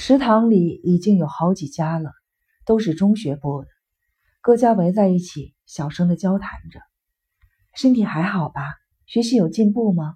[0.00, 2.12] 食堂里已经有好几家了，
[2.64, 3.68] 都是中学部的，
[4.40, 6.80] 各家围在一起，小声的交谈着。
[7.74, 8.62] 身体还好吧？
[9.06, 10.14] 学习有进步吗？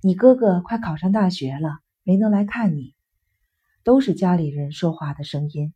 [0.00, 2.94] 你哥哥快考上大学了，没能来看你。
[3.84, 5.74] 都是家里人说话的声音。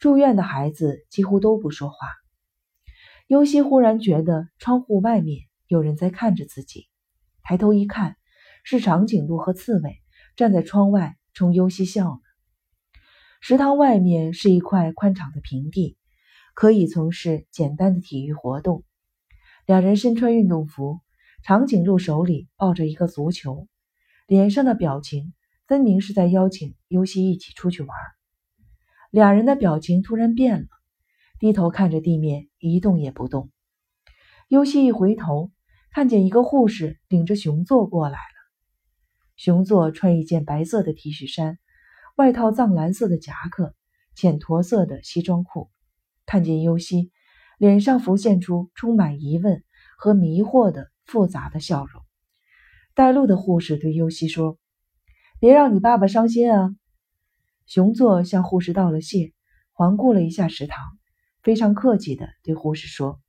[0.00, 1.96] 住院的孩子几乎都不说话。
[3.28, 6.88] 尤西忽然觉得窗户外面有人在看着自己，
[7.44, 8.16] 抬头一看，
[8.64, 10.02] 是长颈鹿和刺猬
[10.34, 12.18] 站在窗外冲尤西笑呢。
[13.44, 15.96] 食堂外面是一块宽敞的平地，
[16.54, 18.84] 可以从事简单的体育活动。
[19.66, 21.00] 两人身穿运动服，
[21.42, 23.66] 长颈鹿手里抱着一个足球，
[24.28, 25.34] 脸上的表情
[25.66, 27.90] 分明是在邀请尤西一起出去玩。
[29.10, 30.68] 两人的表情突然变了，
[31.40, 33.50] 低头看着地面，一动也不动。
[34.46, 35.50] 尤西一回头，
[35.90, 38.52] 看见一个护士领着熊座过来了。
[39.34, 41.58] 熊座穿一件白色的 T 恤衫。
[42.16, 43.74] 外套藏蓝色的夹克，
[44.14, 45.70] 浅驼色的西装裤。
[46.26, 47.10] 看见尤西，
[47.56, 49.64] 脸上浮现出充满疑问
[49.96, 52.02] 和迷惑的复杂的笑容。
[52.94, 54.58] 带路的护士对尤西说
[55.40, 56.76] ：“别让你爸爸伤心啊。”
[57.64, 59.32] 熊座向护士道了谢，
[59.72, 60.78] 环顾了一下食堂，
[61.42, 63.20] 非常客气地对护士说：“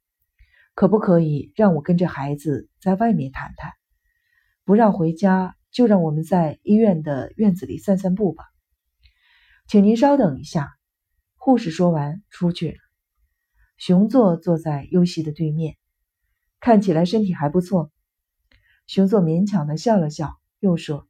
[0.75, 3.72] 可不可以让我跟着孩子在外面谈谈？
[4.66, 8.44] 不让回家，就让我们在医院的院子里散散步吧。”
[9.67, 10.75] 请您稍等一下。
[11.36, 12.78] 护士说完，出去了。
[13.78, 15.75] 熊座坐在优西的对面，
[16.59, 17.91] 看起来身体还不错。
[18.88, 21.08] 熊座勉强的笑了笑，又说：“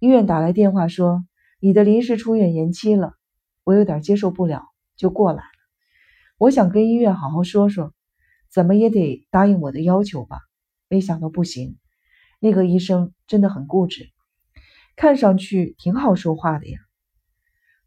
[0.00, 1.24] 医院打来电话说
[1.60, 3.14] 你的临时出院延期了，
[3.62, 4.62] 我有点接受不了，
[4.96, 5.48] 就过来了。
[6.38, 7.92] 我想跟医院好好说说，
[8.48, 10.38] 怎么也得答应我的要求吧。
[10.88, 11.78] 没想到不行，
[12.40, 14.10] 那个医生真的很固执，
[14.96, 16.78] 看上去挺好说话的呀。”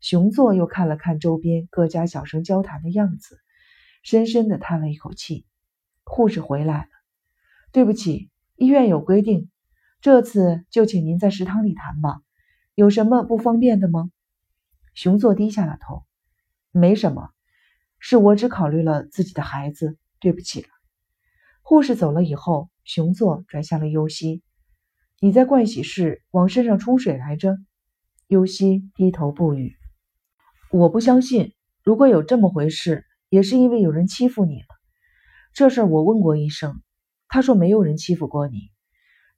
[0.05, 3.39] 熊座又看了看周边各家小声交谈的样子，
[4.03, 5.47] 深深的叹了一口气。
[6.03, 6.89] 护士回来了，
[7.71, 9.49] 对不起，医院有规定，
[10.01, 12.21] 这次就请您在食堂里谈吧。
[12.75, 14.11] 有什么不方便的吗？
[14.93, 16.05] 熊座低下了头，
[16.69, 17.31] 没什么，
[17.97, 20.67] 是我只考虑了自己的孩子，对不起了。
[21.63, 24.43] 护士走了以后，熊座转向了尤西
[25.19, 27.57] ：“你在盥洗室往身上冲水来着？”
[28.29, 29.75] 尤西低头不语。
[30.75, 31.53] 我不相信，
[31.83, 34.67] 如果有这么回事，也是因为有人欺负你了。
[35.53, 36.81] 这事儿我问过医生，
[37.29, 38.71] 他说没有人欺负过你，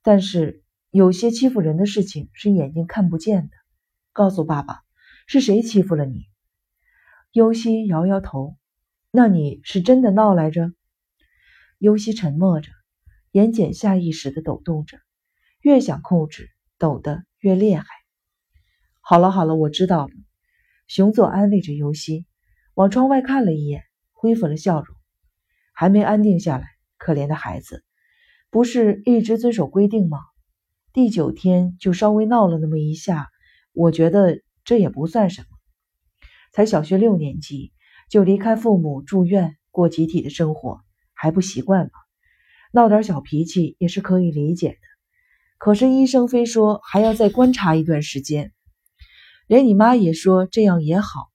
[0.02, 3.50] 但是有些欺负人的事情是眼睛看不见的。
[4.12, 4.80] 告诉爸爸，
[5.28, 6.24] 是谁欺负了你？
[7.30, 8.56] 尤西摇摇头。
[9.12, 10.72] 那你是真的闹来着？
[11.78, 12.72] 尤西沉默着，
[13.30, 14.98] 眼睑下意识的抖动着，
[15.60, 17.86] 越想控制，抖得越厉害。
[19.00, 20.12] 好了好了，我知道了。
[20.88, 22.24] 熊座安慰着尤西，
[22.72, 23.82] 往窗外看了一眼，
[24.12, 24.96] 恢复了笑容。
[25.74, 26.66] 还没安定下来，
[26.96, 27.84] 可怜的孩子，
[28.48, 30.18] 不是一直遵守规定吗？
[30.94, 33.28] 第九天就稍微闹了那么一下，
[33.74, 35.48] 我觉得这也不算什么。
[36.52, 37.74] 才小学六年级
[38.08, 40.80] 就离开父母住院过集体的生活，
[41.12, 41.90] 还不习惯吗？
[42.72, 44.78] 闹点小脾气也是可以理解的。
[45.58, 48.54] 可是医生非说还要再观察一段时间。
[49.48, 51.30] 连你妈也说这样也好，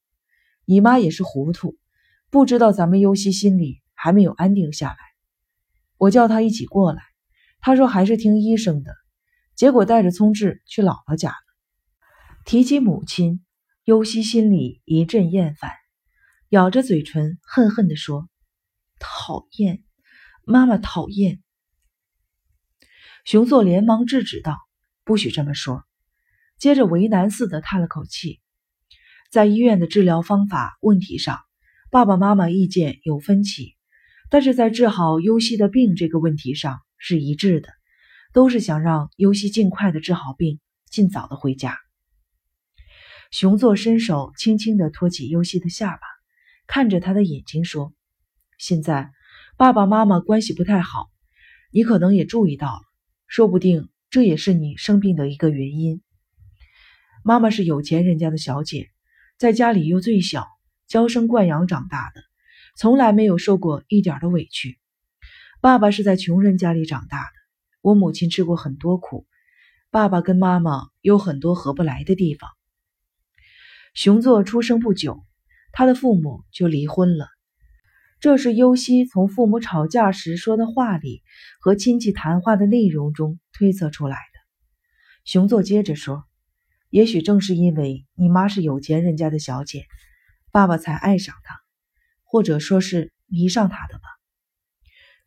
[0.65, 1.75] 你妈也是糊涂，
[2.29, 4.97] 不知道咱们尤西心里还没有安定下来。
[5.97, 7.01] 我叫她一起过来，
[7.59, 8.93] 她说还是听医生的，
[9.55, 11.35] 结果带着聪智去姥姥家了。
[12.45, 13.43] 提起母亲，
[13.83, 15.71] 尤西心里一阵厌烦，
[16.49, 18.29] 咬着嘴唇恨恨地说
[19.01, 19.83] ：“讨厌，
[20.45, 21.41] 妈妈讨厌。”
[23.25, 24.59] 熊座连忙制止道
[25.03, 25.83] ：“不许这么说。”
[26.63, 28.39] 接着为难似的叹了口气，
[29.29, 31.41] 在医院的治疗方法问题上，
[31.91, 33.75] 爸爸妈妈意见有分歧，
[34.29, 37.67] 但是在治好优西的病这个问题上是一致的，
[38.31, 41.77] 都是想让优西尽快的治好病，尽早的回家。
[43.29, 46.07] 熊座伸手轻轻的托起优西的下巴，
[46.65, 47.93] 看着他的眼睛说
[48.57, 49.11] ：“现在
[49.57, 51.09] 爸爸妈妈关系不太好，
[51.73, 52.81] 你可能也注意到了，
[53.27, 56.01] 说不定这也是你生病的一个原因。”
[57.25, 58.89] 妈妈是有钱人家的小姐，
[59.37, 60.45] 在家里又最小，
[60.87, 62.21] 娇生惯养长大的，
[62.75, 64.77] 从来没有受过一点的委屈。
[65.61, 67.31] 爸爸是在穷人家里长大的，
[67.81, 69.25] 我母亲吃过很多苦，
[69.89, 72.49] 爸爸跟妈妈有很多合不来的地方。
[73.93, 75.23] 熊座出生不久，
[75.71, 77.29] 他的父母就离婚了，
[78.19, 81.23] 这是尤西从父母吵架时说的话里
[81.61, 84.39] 和亲戚谈话的内容中推测出来的。
[85.23, 86.25] 熊座接着说。
[86.93, 89.87] 也许正是因为你妈是有钱人家的小姐，
[90.51, 91.59] 爸爸才爱上她，
[92.21, 94.03] 或者说是迷上她的吧。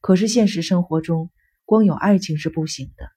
[0.00, 1.32] 可是现实生活中，
[1.64, 3.10] 光有爱情是不行的。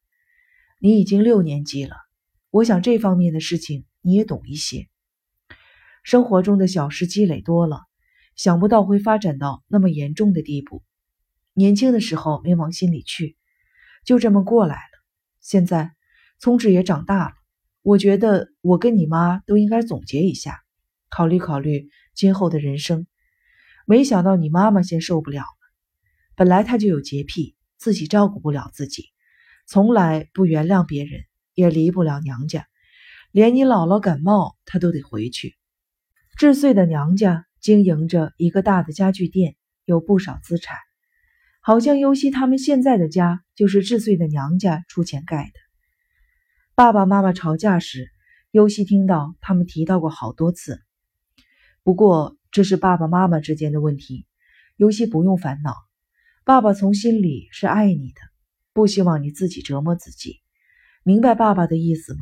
[0.79, 1.95] 你已经六年级了，
[2.49, 4.87] 我想这方面的事情你也懂一些。
[6.01, 7.83] 生活中的小事积累多了，
[8.35, 10.81] 想不到会发展到那么严重的地步。
[11.53, 13.37] 年轻的时候没往心里去，
[14.03, 15.03] 就这么过来了。
[15.39, 15.91] 现在
[16.39, 17.38] 聪智也长大了。
[17.89, 20.61] 我觉得我跟你妈都应该总结一下，
[21.09, 23.07] 考虑考虑今后的人生。
[23.87, 25.47] 没想到你妈妈先受不了了。
[26.35, 29.05] 本来她就有洁癖，自己照顾不了自己，
[29.65, 31.21] 从来不原谅别人，
[31.55, 32.67] 也离不了娘家。
[33.31, 35.55] 连你姥姥感冒，她都得回去。
[36.37, 39.55] 智穗的娘家经营着一个大的家具店，
[39.85, 40.77] 有不少资产。
[41.59, 45.68] 好像尤西他们现在的家就是智穗的娘家出钱盖的。
[46.79, 48.09] 爸爸妈妈吵架时，
[48.51, 50.81] 尤西听到他们提到过好多次。
[51.83, 54.25] 不过这是爸爸妈妈之间的问题，
[54.77, 55.75] 尤西不用烦恼。
[56.45, 58.21] 爸爸从心里是爱你的，
[58.71, 60.39] 不希望你自己折磨自己。
[61.03, 62.21] 明白爸爸的意思吗？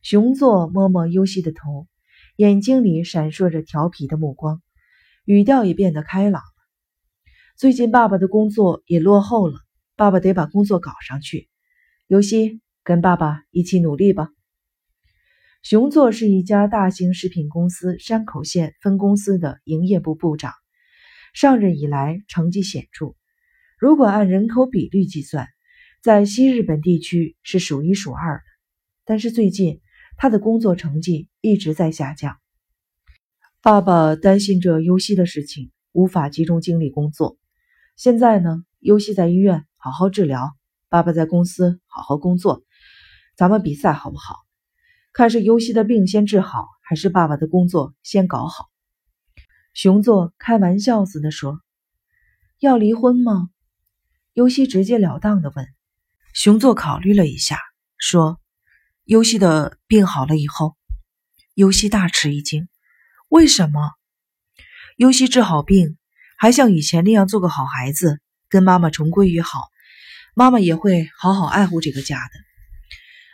[0.00, 1.88] 熊座摸摸尤西的头，
[2.36, 4.62] 眼睛里闪烁着调皮的目光，
[5.24, 6.62] 语调也变得开朗了。
[7.56, 9.58] 最近爸爸的工作也落后了，
[9.96, 11.48] 爸爸得把工作搞上去。
[12.06, 12.60] 尤西。
[12.90, 14.30] 跟爸爸一起努力吧。
[15.62, 20.52] 熊座是一家大型食品公司山口县分公司的营业部部长，
[21.32, 23.14] 上任以来成绩显著。
[23.78, 25.46] 如果按人口比率计算，
[26.02, 28.42] 在西日本地区是数一数二的。
[29.04, 29.80] 但是最近
[30.16, 32.38] 他的工作成绩一直在下降。
[33.62, 37.38] 爸爸担心着优西的事情，无法集中精力工作。
[37.94, 40.50] 现在呢，优西在医院好好治疗，
[40.88, 42.64] 爸爸在公司好好工作。
[43.40, 44.36] 咱们比赛好不好？
[45.14, 48.68] 看是尤西的病先治好，还是爸爸的工作先搞好？
[49.72, 51.58] 熊座开玩笑似的说
[52.60, 53.48] ：“要离婚吗？”
[54.34, 55.66] 尤西直截了当的问。
[56.34, 57.58] 熊座考虑了一下，
[57.96, 58.38] 说
[59.08, 60.76] ：“尤西的病好了以后。”
[61.56, 62.68] 尤西大吃一惊
[63.30, 63.92] ：“为什么？”
[64.98, 65.96] 尤西治好病，
[66.36, 68.20] 还像以前那样做个好孩子，
[68.50, 69.70] 跟妈妈重归于好，
[70.34, 72.49] 妈妈也会好好爱护这个家的。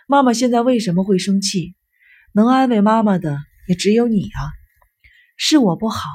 [0.09, 1.75] 妈妈现在为什么会生气？
[2.33, 4.41] 能安慰妈妈的也只有你啊！
[5.37, 6.09] 是我不好，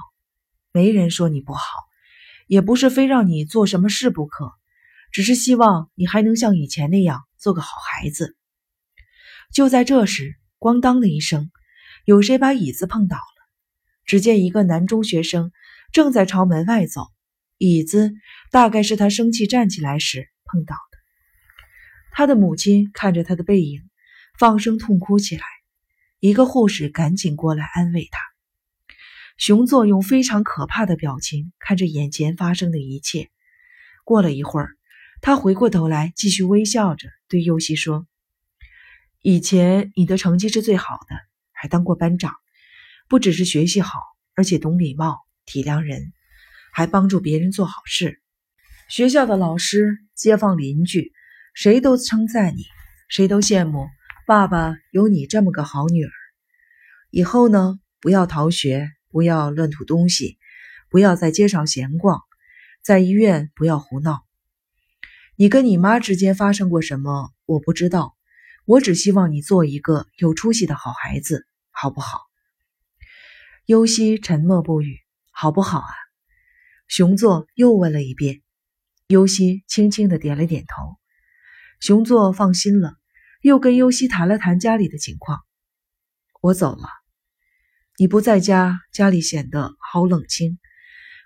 [0.72, 1.62] 没人说你不好，
[2.48, 4.54] 也不是非让你做什么事不可，
[5.12, 8.38] 只是希望你还能像以前那样做个好孩子。
[9.54, 11.52] 就在这时，咣当的一声，
[12.06, 13.22] 有谁把椅子碰倒了？
[14.06, 15.52] 只见一个男中学生
[15.92, 17.08] 正在朝门外走，
[17.58, 18.14] 椅子
[18.52, 20.78] 大概是他生气站起来时碰倒。
[22.12, 23.82] 他的母亲看着他的背影，
[24.38, 25.44] 放声痛哭起来。
[26.20, 28.20] 一个护士赶紧过来安慰他。
[29.38, 33.30] 熊座用非常可怕的表情看着眼前发生的一切。
[34.04, 34.70] 过了一会儿，
[35.22, 38.06] 他回过头来，继续微笑着对尤西说
[39.24, 41.16] ：“以前你的成绩是最好的，
[41.54, 42.36] 还当过班长，
[43.08, 44.00] 不只是学习好，
[44.36, 46.12] 而且懂礼貌、体谅人，
[46.74, 48.22] 还帮助别人做好事。
[48.90, 51.14] 学校的老师、街坊邻居。”
[51.54, 52.64] 谁都称赞你，
[53.10, 53.88] 谁都羡慕
[54.26, 56.12] 爸爸有你这么个好女儿。
[57.10, 60.38] 以后呢，不要逃学，不要乱吐东西，
[60.90, 62.22] 不要在街上闲逛，
[62.82, 64.24] 在医院不要胡闹。
[65.36, 67.32] 你跟你妈之间发生过什么？
[67.46, 68.16] 我不知道，
[68.66, 72.22] 我只希望你做一个有出息的好孩子，好不好？
[73.66, 75.00] 尤西沉默不语，
[75.32, 75.94] 好不好啊？
[76.88, 78.42] 熊座又问了一遍，
[79.08, 81.01] 尤西轻轻的点了点头。
[81.82, 82.94] 熊座放心了，
[83.42, 85.40] 又跟尤西谈了谈家里的情况。
[86.40, 86.88] 我走了，
[87.98, 90.60] 你不在家，家里显得好冷清。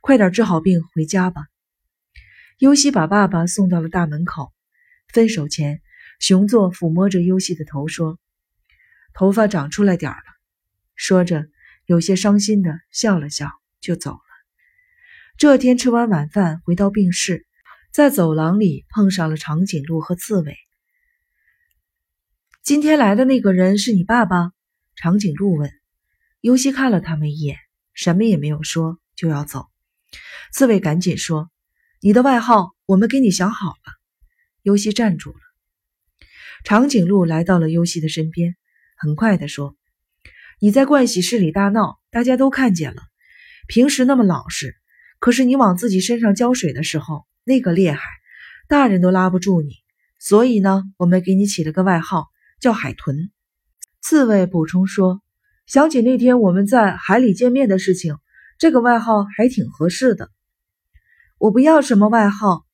[0.02, 1.48] 快点治好病，回家吧。
[2.58, 4.54] 尤西把爸爸送到了大门口。
[5.12, 5.82] 分手前，
[6.22, 8.18] 熊座抚摸着尤西的头说
[9.14, 10.24] ：“头发长出来点了。”
[10.96, 11.48] 说着，
[11.86, 14.20] 有些伤心的笑了笑，就走了。
[15.38, 17.45] 这天吃完晚饭，回到病室。
[17.96, 20.58] 在走廊里碰上了长颈鹿和刺猬。
[22.62, 24.52] 今天来的那个人是你爸爸？
[24.98, 25.72] 长颈鹿问。
[26.42, 27.56] 尤西看了他们一眼，
[27.94, 29.68] 什么也没有说，就要走。
[30.52, 31.50] 刺猬赶紧说
[32.04, 33.94] ：“你的外号我们给你想好了。”
[34.62, 35.40] 尤西站住了。
[36.66, 38.58] 长颈鹿来到了尤西的身边，
[38.98, 39.78] 很快的说
[40.60, 43.02] ：“你在盥洗室里大闹，大家都看见了。
[43.70, 44.76] 平时那么老实，
[45.20, 48.02] 可是你往自己身上浇水的时候。”那个厉害，
[48.68, 49.76] 大人都拉不住你，
[50.20, 52.26] 所以呢，我们给你起了个外号，
[52.60, 53.30] 叫海豚。
[54.02, 55.22] 刺猬补充说
[55.68, 58.18] ：“想起那天我们在海里见面的事情，
[58.58, 60.32] 这个外号还挺合适的。”
[61.38, 62.66] 我不要什么外号。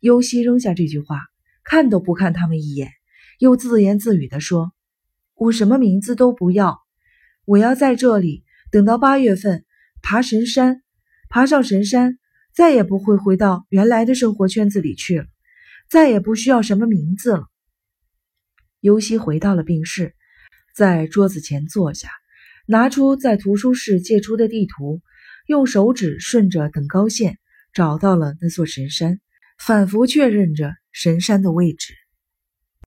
[0.00, 1.20] 尤西扔下这句话，
[1.62, 2.90] 看都不看他们一眼，
[3.38, 4.72] 又自言自语地说
[5.36, 6.80] ：“我什么名字都不要，
[7.44, 9.66] 我要在这里等到八月份
[10.00, 10.82] 爬神山，
[11.28, 12.18] 爬上神山，
[12.54, 15.26] 再也不会回到原来的生活圈子里去了，
[15.88, 17.46] 再也不需要什么名字了。”
[18.80, 20.14] 尤西回到了病室。
[20.72, 22.08] 在桌子前坐下，
[22.64, 25.02] 拿出在图书室借出的地图，
[25.46, 27.38] 用手指顺着等高线
[27.74, 29.20] 找到了那座神山，
[29.58, 31.92] 反复确认着神山的位置。